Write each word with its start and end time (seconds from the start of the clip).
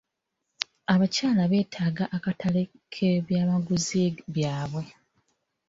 Abakyala 0.93 1.43
beetaaga 1.51 2.03
akatale 2.17 2.61
k'ebyamaguzi 2.93 4.03
byabwe. 4.35 4.83